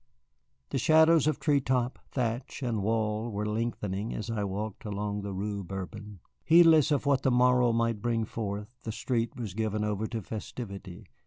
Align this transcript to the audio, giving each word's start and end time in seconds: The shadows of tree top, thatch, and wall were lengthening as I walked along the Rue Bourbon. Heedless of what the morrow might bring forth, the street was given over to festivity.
The 0.71 0.79
shadows 0.79 1.27
of 1.27 1.37
tree 1.39 1.61
top, 1.61 1.99
thatch, 2.09 2.63
and 2.63 2.81
wall 2.81 3.29
were 3.29 3.45
lengthening 3.45 4.15
as 4.15 4.31
I 4.31 4.43
walked 4.43 4.83
along 4.83 5.21
the 5.21 5.31
Rue 5.31 5.63
Bourbon. 5.63 6.21
Heedless 6.43 6.89
of 6.89 7.05
what 7.05 7.21
the 7.21 7.29
morrow 7.29 7.71
might 7.71 8.01
bring 8.01 8.25
forth, 8.25 8.79
the 8.81 8.91
street 8.91 9.35
was 9.35 9.53
given 9.53 9.83
over 9.83 10.07
to 10.07 10.23
festivity. 10.23 11.05